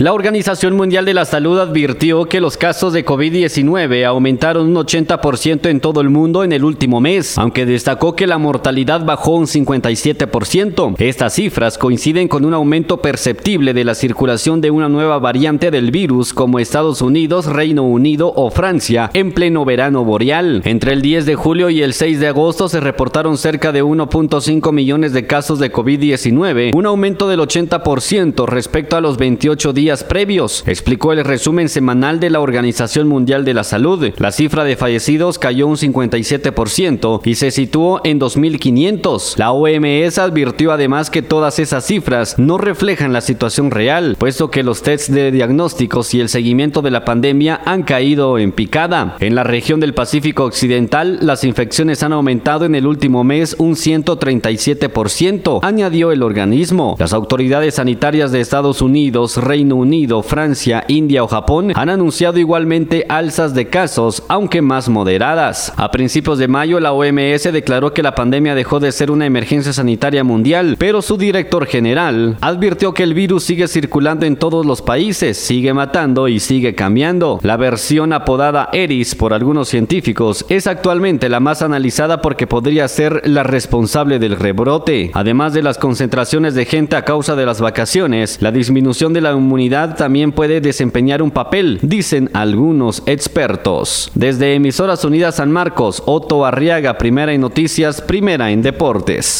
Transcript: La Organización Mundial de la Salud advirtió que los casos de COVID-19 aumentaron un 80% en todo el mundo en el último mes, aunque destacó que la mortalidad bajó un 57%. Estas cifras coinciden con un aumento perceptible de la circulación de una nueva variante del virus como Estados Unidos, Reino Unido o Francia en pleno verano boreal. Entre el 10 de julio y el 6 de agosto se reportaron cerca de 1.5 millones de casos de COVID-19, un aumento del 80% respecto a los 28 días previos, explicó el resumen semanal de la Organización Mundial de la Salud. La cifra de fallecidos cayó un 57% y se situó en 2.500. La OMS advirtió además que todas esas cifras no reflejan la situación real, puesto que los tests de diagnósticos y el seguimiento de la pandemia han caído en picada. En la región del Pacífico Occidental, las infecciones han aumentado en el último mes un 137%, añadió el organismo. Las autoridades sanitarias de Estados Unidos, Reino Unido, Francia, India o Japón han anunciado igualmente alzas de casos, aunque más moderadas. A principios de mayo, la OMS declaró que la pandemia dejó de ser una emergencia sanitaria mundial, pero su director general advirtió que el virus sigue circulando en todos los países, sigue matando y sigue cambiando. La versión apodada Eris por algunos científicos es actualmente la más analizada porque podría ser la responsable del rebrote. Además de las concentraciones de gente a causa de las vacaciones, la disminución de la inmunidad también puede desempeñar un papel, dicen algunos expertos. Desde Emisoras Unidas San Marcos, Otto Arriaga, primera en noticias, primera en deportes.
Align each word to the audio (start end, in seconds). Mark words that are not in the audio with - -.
La 0.00 0.12
Organización 0.12 0.76
Mundial 0.76 1.04
de 1.06 1.12
la 1.12 1.24
Salud 1.24 1.58
advirtió 1.58 2.26
que 2.26 2.40
los 2.40 2.56
casos 2.56 2.92
de 2.92 3.04
COVID-19 3.04 4.04
aumentaron 4.06 4.68
un 4.68 4.76
80% 4.76 5.68
en 5.68 5.80
todo 5.80 6.00
el 6.00 6.08
mundo 6.08 6.44
en 6.44 6.52
el 6.52 6.62
último 6.62 7.00
mes, 7.00 7.36
aunque 7.36 7.66
destacó 7.66 8.14
que 8.14 8.28
la 8.28 8.38
mortalidad 8.38 9.04
bajó 9.04 9.32
un 9.32 9.46
57%. 9.46 10.94
Estas 11.00 11.34
cifras 11.34 11.78
coinciden 11.78 12.28
con 12.28 12.44
un 12.44 12.54
aumento 12.54 13.02
perceptible 13.02 13.74
de 13.74 13.82
la 13.82 13.96
circulación 13.96 14.60
de 14.60 14.70
una 14.70 14.88
nueva 14.88 15.18
variante 15.18 15.72
del 15.72 15.90
virus 15.90 16.32
como 16.32 16.60
Estados 16.60 17.02
Unidos, 17.02 17.46
Reino 17.46 17.82
Unido 17.82 18.32
o 18.36 18.52
Francia 18.52 19.10
en 19.14 19.32
pleno 19.32 19.64
verano 19.64 20.04
boreal. 20.04 20.62
Entre 20.64 20.92
el 20.92 21.02
10 21.02 21.26
de 21.26 21.34
julio 21.34 21.70
y 21.70 21.82
el 21.82 21.92
6 21.92 22.20
de 22.20 22.28
agosto 22.28 22.68
se 22.68 22.78
reportaron 22.78 23.36
cerca 23.36 23.72
de 23.72 23.82
1.5 23.82 24.72
millones 24.72 25.12
de 25.12 25.26
casos 25.26 25.58
de 25.58 25.72
COVID-19, 25.72 26.72
un 26.72 26.86
aumento 26.86 27.28
del 27.28 27.40
80% 27.40 28.46
respecto 28.46 28.94
a 28.94 29.00
los 29.00 29.18
28 29.18 29.72
días 29.72 29.87
previos, 29.96 30.62
explicó 30.66 31.12
el 31.12 31.24
resumen 31.24 31.68
semanal 31.68 32.20
de 32.20 32.30
la 32.30 32.40
Organización 32.40 33.08
Mundial 33.08 33.44
de 33.44 33.54
la 33.54 33.64
Salud. 33.64 34.12
La 34.18 34.32
cifra 34.32 34.64
de 34.64 34.76
fallecidos 34.76 35.38
cayó 35.38 35.66
un 35.66 35.76
57% 35.76 37.20
y 37.24 37.34
se 37.34 37.50
situó 37.50 38.00
en 38.04 38.20
2.500. 38.20 39.36
La 39.38 39.52
OMS 39.52 40.18
advirtió 40.18 40.72
además 40.72 41.10
que 41.10 41.22
todas 41.22 41.58
esas 41.58 41.86
cifras 41.86 42.38
no 42.38 42.58
reflejan 42.58 43.12
la 43.12 43.20
situación 43.20 43.70
real, 43.70 44.16
puesto 44.18 44.50
que 44.50 44.62
los 44.62 44.82
tests 44.82 45.12
de 45.12 45.30
diagnósticos 45.30 46.12
y 46.14 46.20
el 46.20 46.28
seguimiento 46.28 46.82
de 46.82 46.90
la 46.90 47.04
pandemia 47.04 47.60
han 47.64 47.82
caído 47.82 48.38
en 48.38 48.52
picada. 48.52 49.16
En 49.20 49.34
la 49.34 49.44
región 49.44 49.80
del 49.80 49.94
Pacífico 49.94 50.44
Occidental, 50.44 51.18
las 51.22 51.44
infecciones 51.44 52.02
han 52.02 52.12
aumentado 52.12 52.64
en 52.64 52.74
el 52.74 52.86
último 52.86 53.24
mes 53.24 53.56
un 53.58 53.74
137%, 53.74 55.60
añadió 55.62 56.12
el 56.12 56.22
organismo. 56.22 56.96
Las 56.98 57.12
autoridades 57.12 57.76
sanitarias 57.76 58.32
de 58.32 58.40
Estados 58.40 58.82
Unidos, 58.82 59.36
Reino 59.36 59.76
Unido, 59.78 60.22
Francia, 60.22 60.84
India 60.88 61.24
o 61.24 61.28
Japón 61.28 61.72
han 61.74 61.88
anunciado 61.88 62.38
igualmente 62.38 63.06
alzas 63.08 63.54
de 63.54 63.68
casos, 63.68 64.22
aunque 64.28 64.62
más 64.62 64.88
moderadas. 64.88 65.72
A 65.76 65.90
principios 65.90 66.38
de 66.38 66.48
mayo, 66.48 66.80
la 66.80 66.92
OMS 66.92 67.44
declaró 67.52 67.92
que 67.94 68.02
la 68.02 68.14
pandemia 68.14 68.54
dejó 68.54 68.80
de 68.80 68.92
ser 68.92 69.10
una 69.10 69.26
emergencia 69.26 69.72
sanitaria 69.72 70.24
mundial, 70.24 70.76
pero 70.78 71.02
su 71.02 71.16
director 71.16 71.66
general 71.66 72.36
advirtió 72.40 72.92
que 72.92 73.02
el 73.02 73.14
virus 73.14 73.44
sigue 73.44 73.68
circulando 73.68 74.26
en 74.26 74.36
todos 74.36 74.66
los 74.66 74.82
países, 74.82 75.36
sigue 75.36 75.72
matando 75.72 76.28
y 76.28 76.40
sigue 76.40 76.74
cambiando. 76.74 77.38
La 77.42 77.56
versión 77.56 78.12
apodada 78.12 78.68
Eris 78.72 79.14
por 79.14 79.32
algunos 79.32 79.68
científicos 79.68 80.44
es 80.48 80.66
actualmente 80.66 81.28
la 81.28 81.40
más 81.40 81.62
analizada 81.62 82.20
porque 82.20 82.46
podría 82.46 82.88
ser 82.88 83.22
la 83.24 83.42
responsable 83.42 84.18
del 84.18 84.36
rebrote. 84.36 85.10
Además 85.14 85.52
de 85.52 85.62
las 85.62 85.78
concentraciones 85.78 86.54
de 86.54 86.64
gente 86.64 86.96
a 86.96 87.04
causa 87.04 87.36
de 87.36 87.46
las 87.46 87.60
vacaciones, 87.60 88.38
la 88.40 88.52
disminución 88.52 89.12
de 89.12 89.20
la 89.20 89.32
inmunidad 89.32 89.67
también 89.68 90.32
puede 90.32 90.60
desempeñar 90.60 91.22
un 91.22 91.30
papel, 91.30 91.78
dicen 91.82 92.30
algunos 92.32 93.02
expertos. 93.06 94.10
Desde 94.14 94.54
Emisoras 94.54 95.04
Unidas 95.04 95.36
San 95.36 95.52
Marcos, 95.52 96.02
Otto 96.06 96.44
Arriaga, 96.44 96.98
primera 96.98 97.32
en 97.32 97.40
noticias, 97.40 98.00
primera 98.00 98.50
en 98.50 98.62
deportes. 98.62 99.36